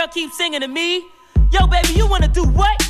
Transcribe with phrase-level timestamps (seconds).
[0.00, 1.04] girl keeps singing to me.
[1.52, 2.80] Yo, baby, you wanna do what?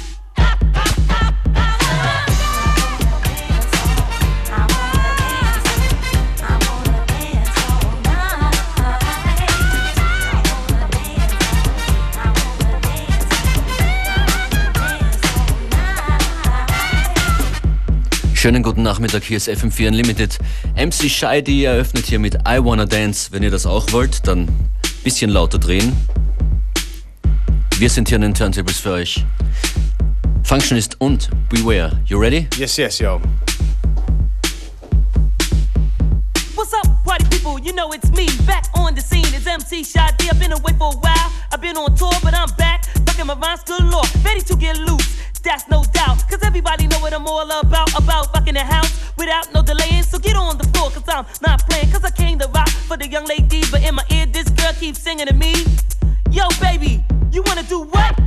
[18.35, 20.39] Schönen guten Nachmittag, hier ist FM4 Unlimited.
[20.77, 23.33] MC Scheidi eröffnet hier mit I Wanna Dance.
[23.33, 24.71] Wenn ihr das auch wollt, dann ein
[25.03, 25.95] bisschen lauter drehen.
[27.81, 29.25] Wir sind hier an den Turntables für euch.
[30.43, 31.99] Functionist und Beware.
[32.05, 32.47] You ready?
[32.59, 33.19] Yes, yes, yo.
[36.55, 37.59] What's up, party people?
[37.59, 39.25] You know it's me, back on the scene.
[39.35, 40.29] It's MC Shy D.
[40.29, 41.33] I've been away for a while.
[41.51, 42.85] I've been on tour, but I'm back.
[43.07, 44.05] Fucking my rhymes galore.
[44.27, 45.17] Ready to get loose.
[45.43, 46.29] That's no doubt.
[46.29, 47.99] Cause everybody know what I'm all about.
[47.99, 50.03] About fucking the house without no delaying.
[50.03, 51.91] So get on the floor, cause I'm not playing.
[51.91, 53.71] Cause I came to rock for the young ladies.
[53.71, 55.55] But in my ear, this girl keeps singing to me.
[56.33, 58.21] Yo, baby, you wanna do what?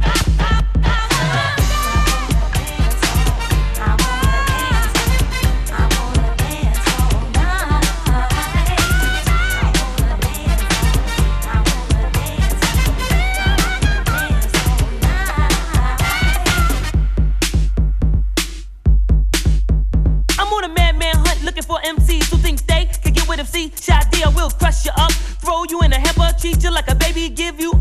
[24.84, 27.73] treat you up, throw you in a hip or teacher like a baby, give you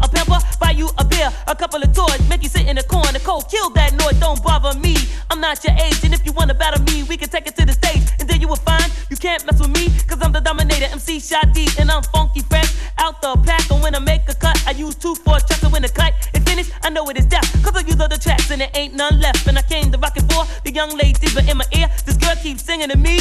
[1.53, 3.19] a couple of toys, make you sit in the corner.
[3.19, 4.97] Cold, kill that noise, don't bother me.
[5.31, 7.67] I'm not your age, and if you wanna battle me, we can take it to
[7.67, 10.41] the stage, and then you will find you can't mess with me, cause I'm the
[10.41, 14.23] dominator, MC Shy D, and I'm funky fresh, out the pack, and when I make
[14.29, 17.09] a cut, I use two four tracks, to win the cut is finished, I know
[17.11, 19.63] it is death, cause I use other tracks, and there ain't none left, and I
[19.63, 22.63] came to rock it for the young ladies, but in my ear, this girl keeps
[22.63, 23.19] singing to me,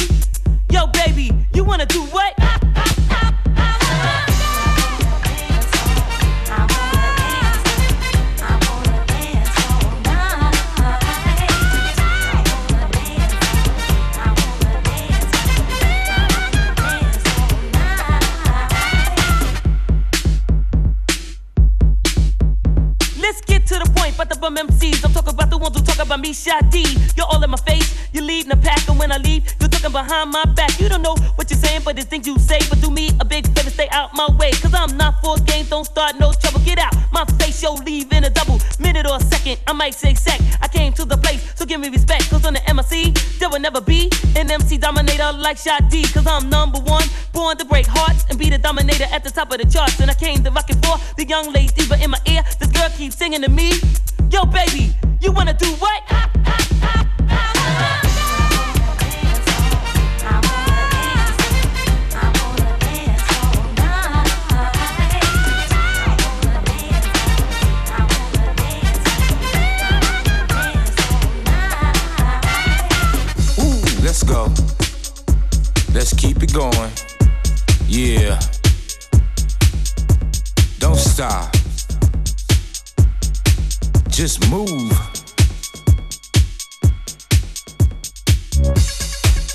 [0.70, 2.32] yo baby, you wanna do what?
[24.42, 25.04] From MCs.
[25.04, 26.84] I'm talking about the ones who talk about me, Shy D.
[27.16, 29.92] You're all in my face, you're leading the pack, and when I leave, you're talking
[29.92, 30.80] behind my back.
[30.80, 32.58] You don't know what you're saying, but the things you say.
[32.68, 34.50] But do me a big favor, stay out my way.
[34.52, 36.60] Cause I'm not for games, don't start no trouble.
[36.60, 39.60] Get out my face, yo, leave in a double minute or a second.
[39.66, 40.40] I might say sec.
[40.60, 42.28] I came to the place, so give me respect.
[42.30, 46.02] Cause on the MIC, there will never be an MC dominator like Shy D.
[46.12, 49.52] Cause I'm number one, born to break hearts and be the dominator at the top
[49.52, 50.00] of the charts.
[50.00, 52.70] And I came to rock it for the young lady, but in my ear, this
[52.72, 53.72] girl keeps singing to me.
[54.30, 55.91] Yo, baby, you wanna do what?
[74.12, 74.44] Let's go.
[75.94, 76.90] Let's keep it going.
[77.86, 78.38] Yeah.
[80.78, 81.50] Don't stop.
[84.10, 85.11] Just move.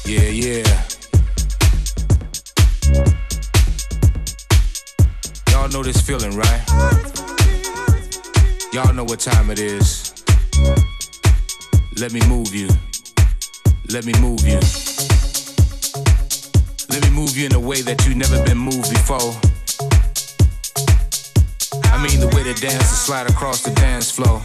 [0.07, 0.63] Yeah, yeah.
[5.51, 6.63] Y'all know this feeling, right?
[8.72, 10.13] Y'all know what time it is.
[12.00, 12.69] Let me move you.
[13.90, 14.62] Let me move you.
[16.89, 19.35] Let me move you in a way that you've never been moved before.
[21.91, 24.41] I mean the way the dancers slide across the dance floor.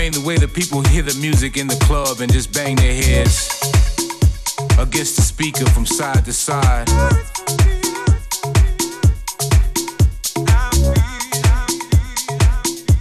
[0.00, 2.94] Mean the way the people hear the music in the club and just bang their
[2.94, 3.50] heads
[4.78, 6.88] against the speaker from side to side.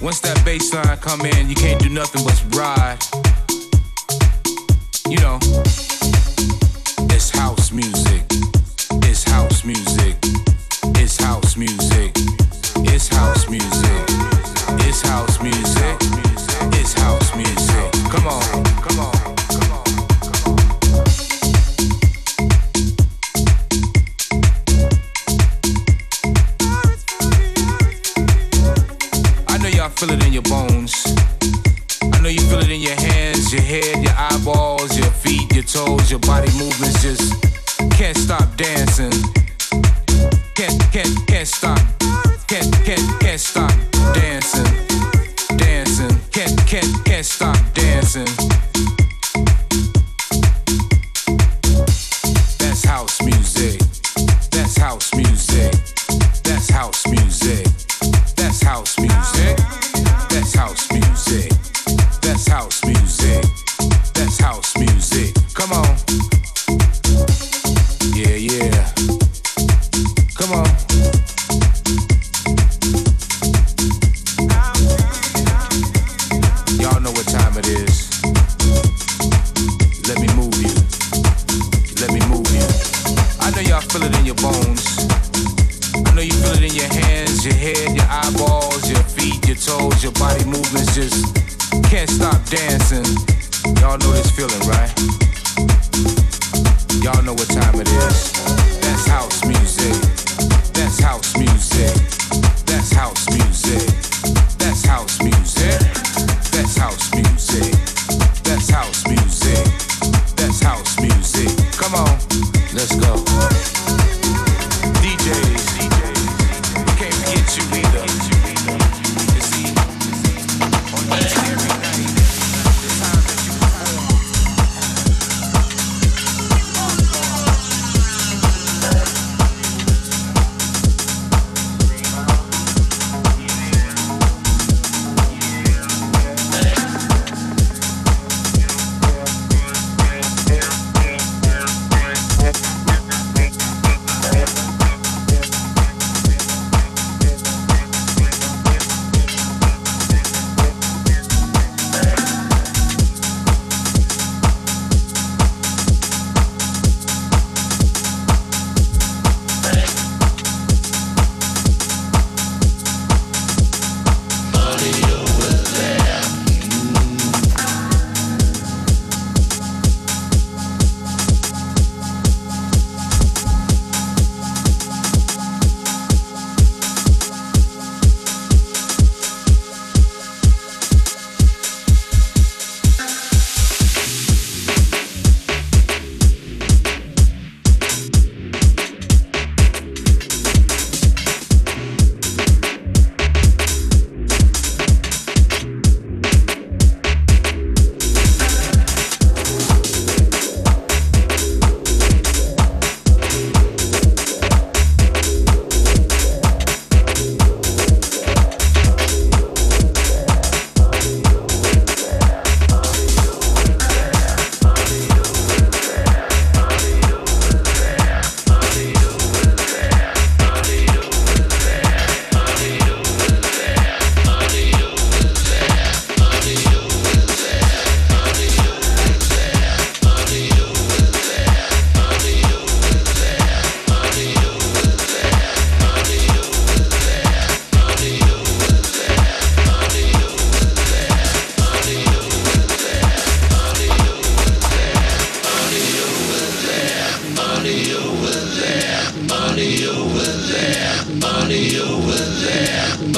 [0.02, 3.00] Once that bass line come in, you can't do nothing but ride.
[5.08, 5.40] You know,
[7.16, 8.09] it's house music.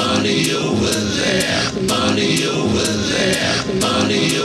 [0.02, 4.41] money over there, money over there, money over there.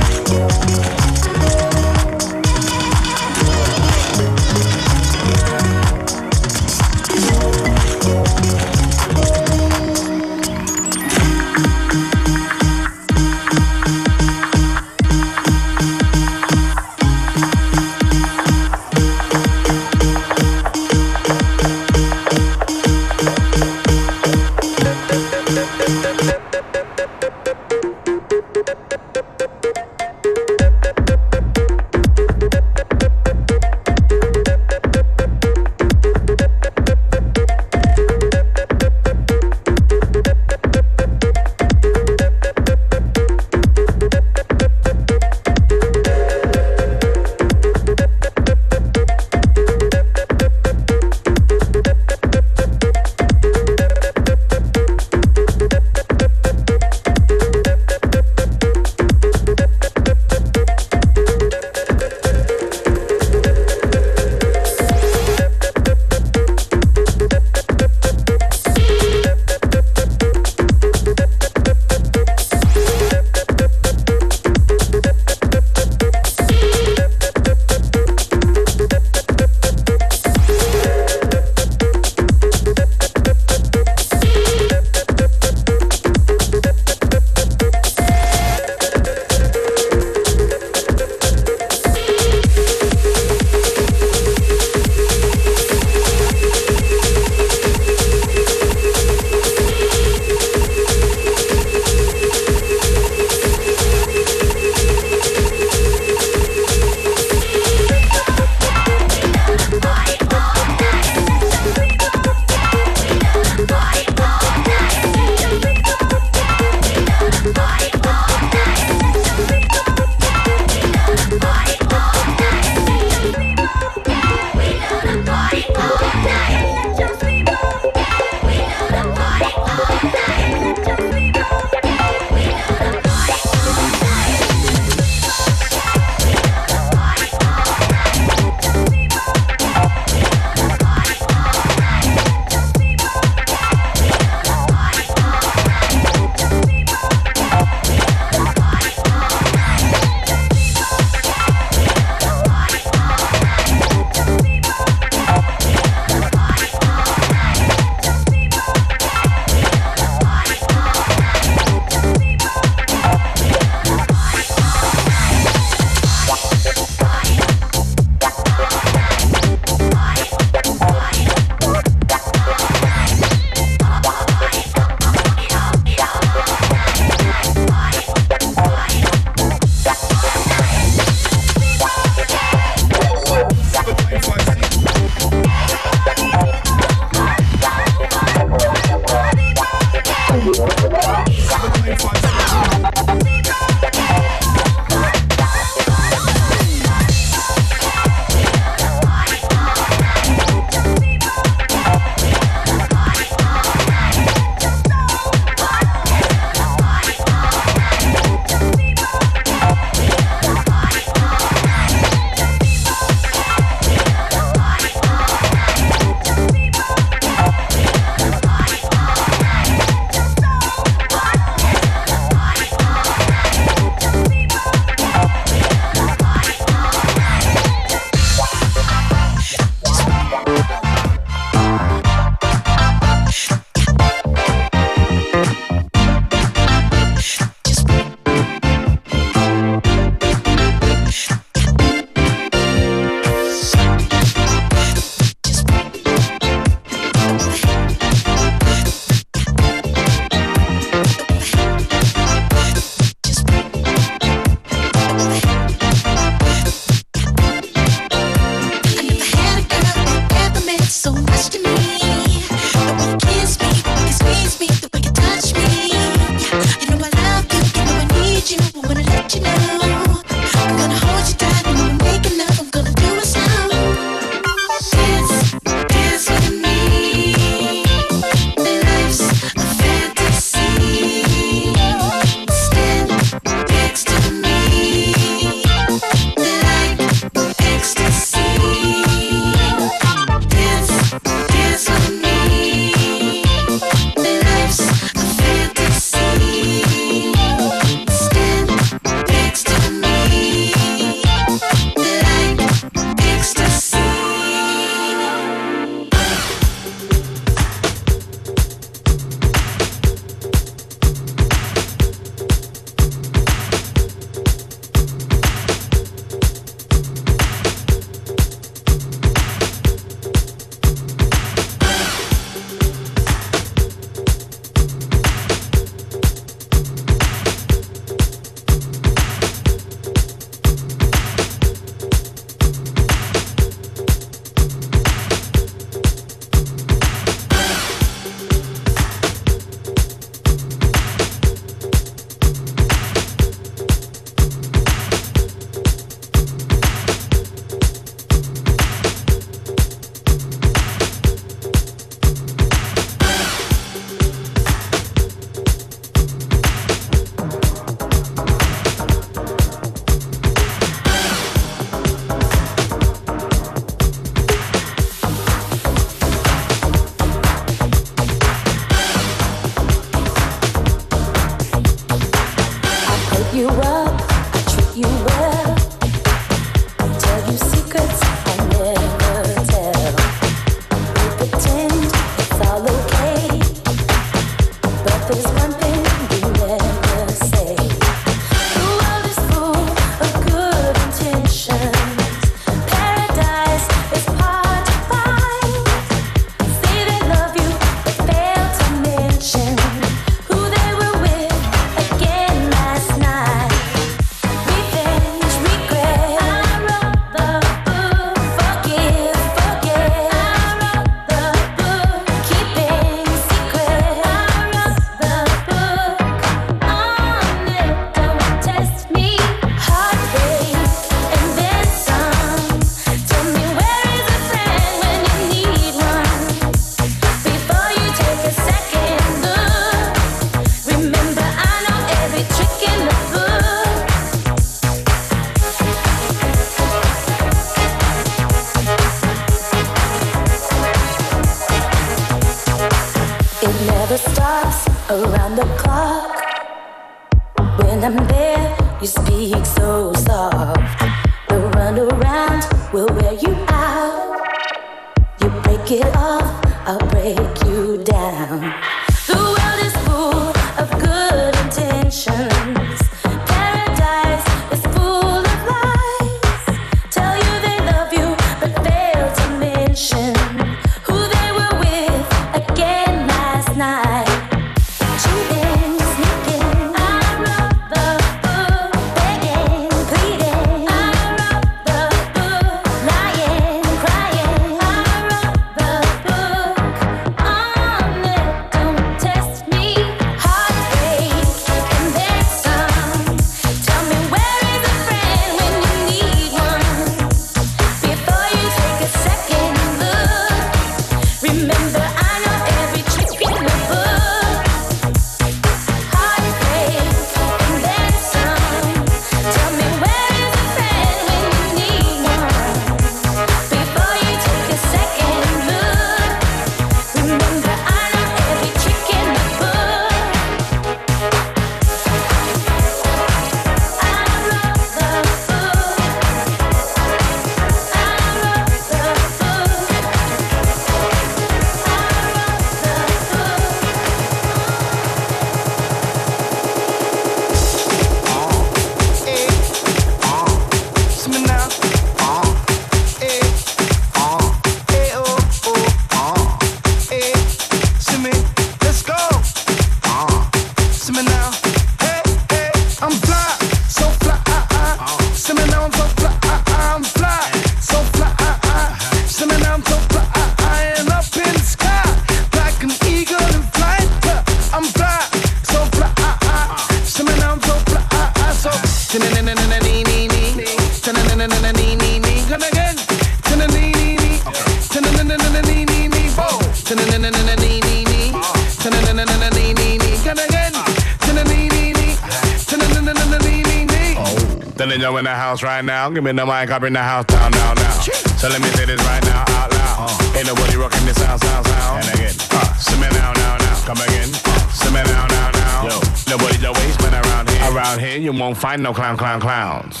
[586.00, 586.10] Now.
[586.10, 588.00] Give me the mic, I bring the house down, down, down.
[588.40, 590.36] So let me say this right now, out loud.
[590.36, 592.00] Ain't nobody rocking this sound, sound, sound.
[592.00, 593.76] And again, uh, see me now, now, now.
[593.84, 594.32] Come again,
[594.72, 595.88] see me now, now, now.
[595.88, 595.96] Yo,
[596.32, 597.60] nobody the waste man around here.
[597.68, 600.00] Around here, you won't find no clown, clown, clowns.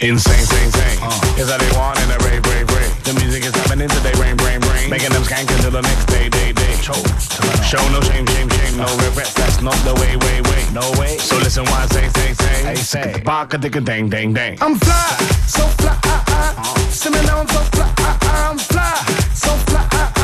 [0.00, 0.98] Insane, sing, sing.
[1.02, 1.42] Uh.
[1.42, 2.94] Is that they want in a rave, rave, rave.
[3.02, 4.90] The music is happening today, rain, brain, brain.
[4.90, 6.74] Making them skank until the next day, day, day.
[6.82, 9.34] Show no shame, shame, shame, no regrets.
[9.34, 10.62] That's not the way, way, way.
[10.72, 11.18] No way.
[11.18, 12.77] So listen, why I say, say, say.
[12.88, 13.20] Say.
[13.22, 14.56] Baka, dicka, dang, dang, dang.
[14.62, 15.92] I'm fly, so fly.
[16.04, 16.78] Uh, uh.
[16.88, 17.92] See me now, I'm so fly.
[17.98, 18.48] Uh.
[18.48, 18.94] I'm fly,
[19.34, 20.17] so fly.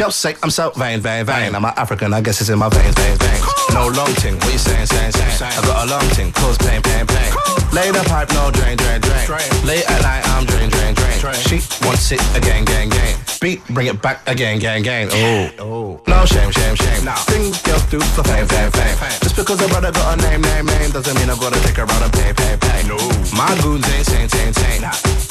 [0.00, 1.54] Yo, sick, I'm so vain, vain, vain.
[1.54, 3.44] I'm an African, I guess it's in my veins, veins, veins.
[3.74, 5.52] No long ting, what you saying, saying, saying?
[5.52, 7.30] I got a long ting, cause pain, pain, pain.
[7.74, 9.28] Lay the pipe, no drain, drain, drain.
[9.66, 11.34] Late at night, I'm drain, drain, drain.
[11.34, 13.19] She wants it again, gang, gang.
[13.40, 15.08] Beat, bring it back again, gang, gang.
[15.58, 17.08] Oh, no shame, shame, shame.
[17.24, 19.18] Things girls do for fame, fame, fame.
[19.22, 21.88] Just because a brother got a name, name, name, doesn't mean I gotta take her
[21.88, 22.86] out and pay, pay, pay.
[22.86, 22.98] No,
[23.32, 24.82] my goons ain't sane, sane, sane.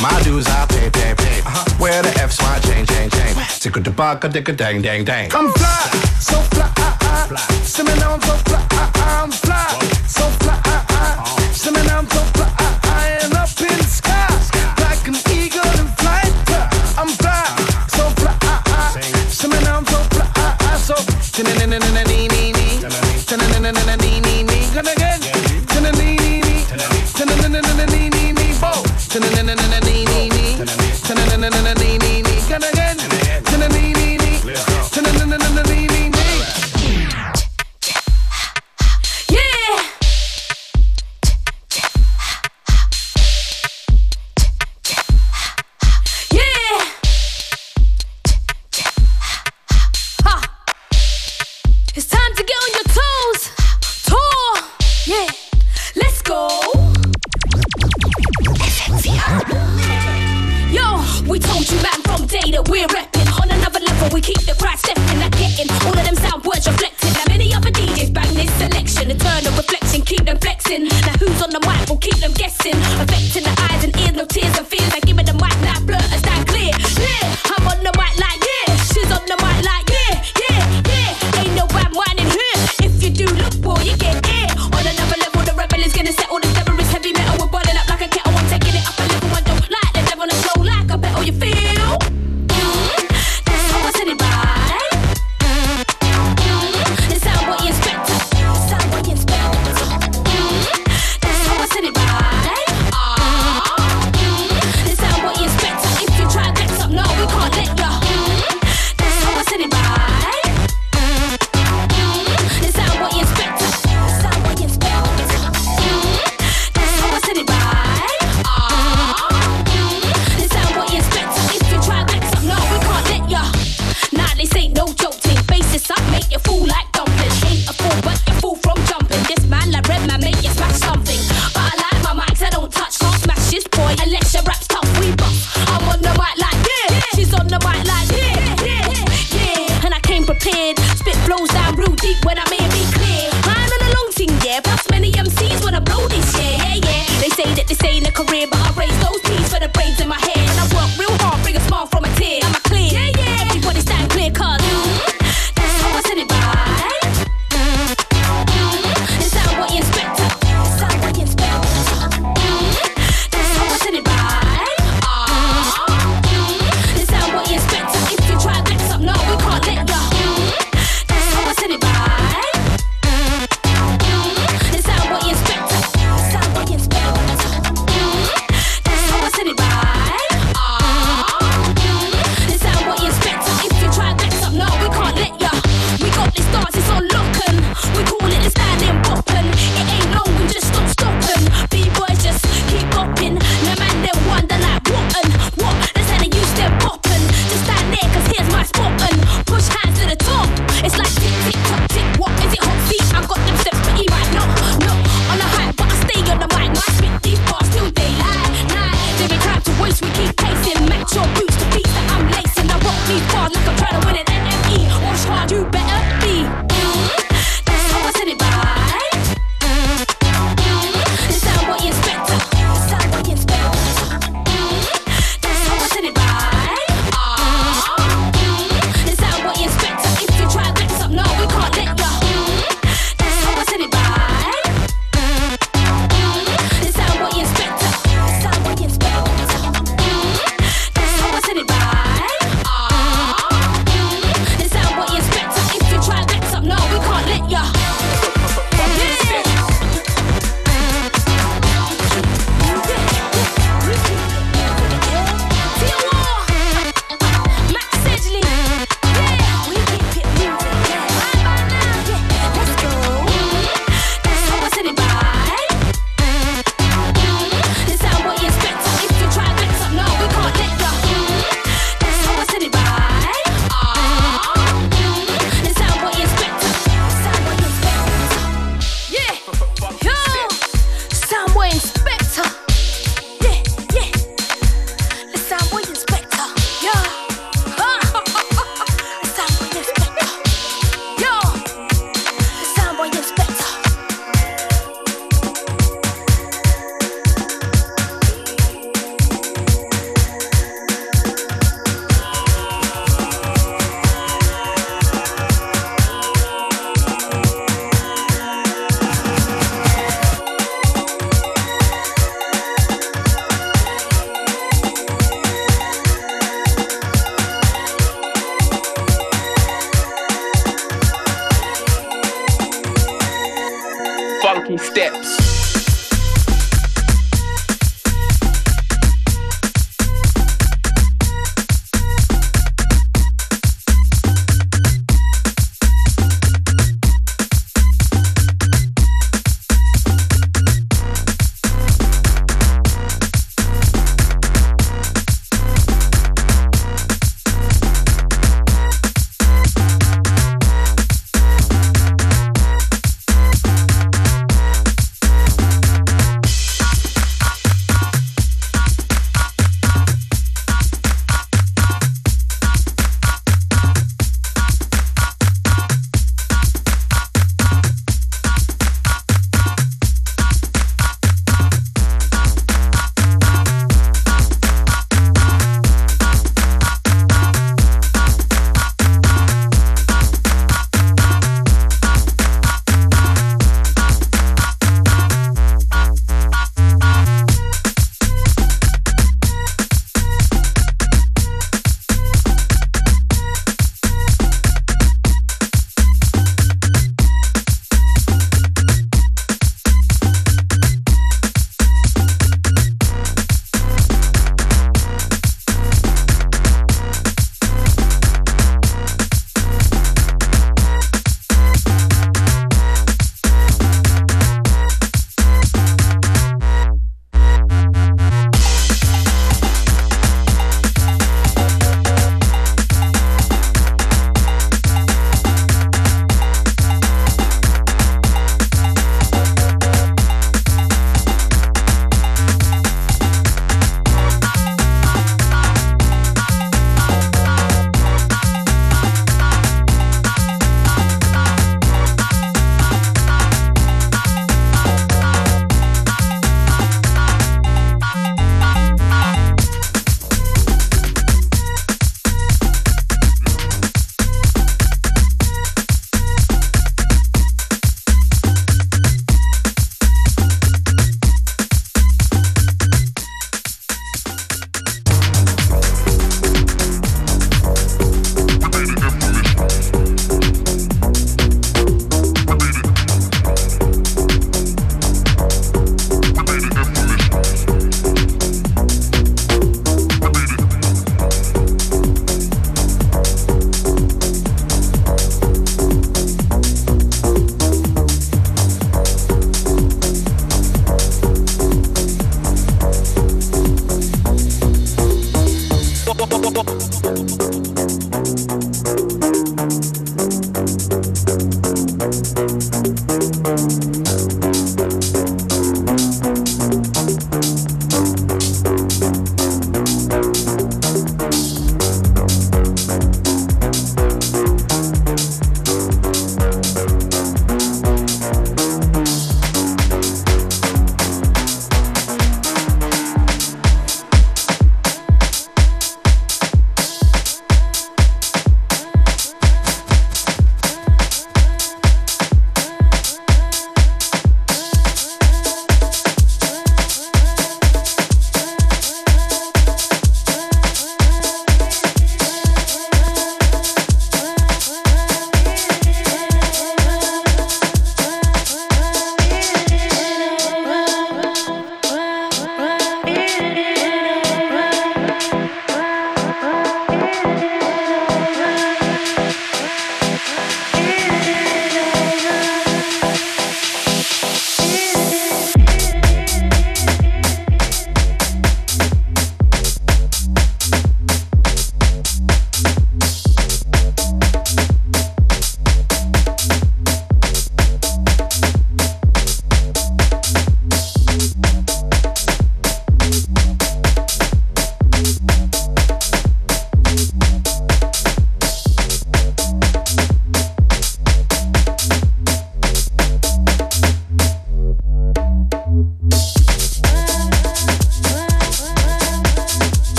[0.00, 1.42] My dues I pay, pay, pay.
[1.76, 3.34] Where the F's my chain, chain, chain.
[3.60, 5.30] Tick a debug, a dick a dang, dang, dang.
[5.34, 6.72] I'm fly, so fly.
[6.78, 7.48] Uh, uh.
[7.62, 8.66] See me now, I'm so fly.
[8.70, 8.90] Uh.
[9.04, 9.68] I'm fly,
[10.08, 10.58] so fly.
[10.64, 11.38] Uh, uh.
[11.52, 12.37] See me now, I'm so fly.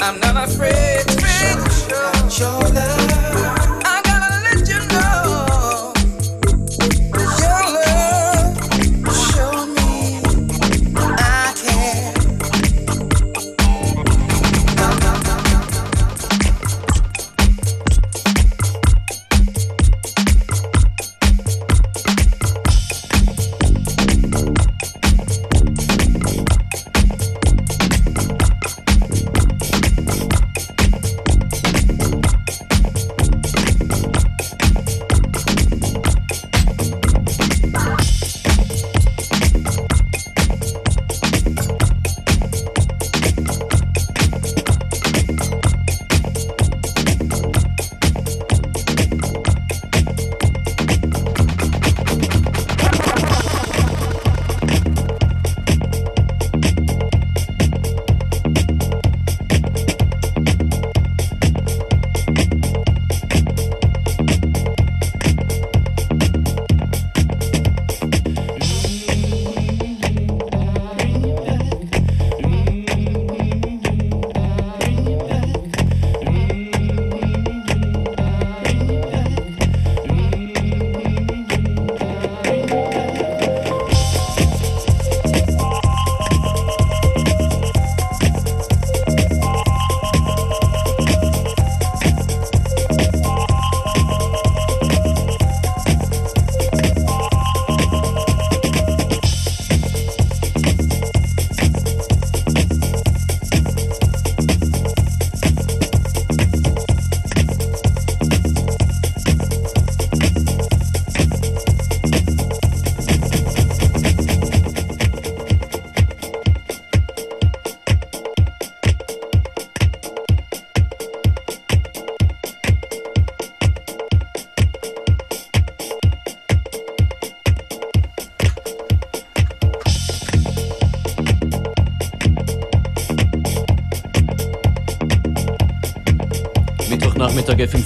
[0.00, 1.04] I'm not afraid.
[1.20, 2.67] Show, show, show.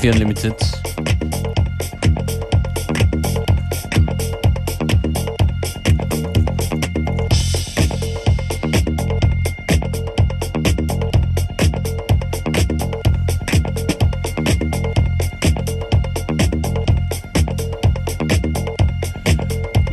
[0.03, 1.63] FM4 Unlimited.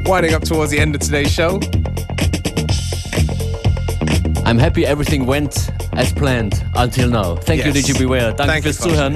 [0.05, 1.59] Winding up towards the end of today's show.
[4.45, 7.35] I'm happy everything went as planned until now.
[7.35, 7.85] Thank you, Yes.
[7.87, 8.33] DJ Beware.
[8.33, 9.15] Danke Thank you, fürs Zuhören.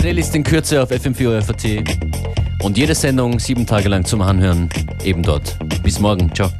[0.00, 1.84] Playlist in Kürze auf FM4 FAT.
[2.62, 4.70] Und jede Sendung sieben Tage lang zum Anhören
[5.04, 5.58] eben dort.
[5.82, 6.34] Bis morgen.
[6.34, 6.50] Ciao.